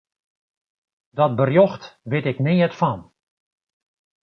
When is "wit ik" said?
2.11-2.37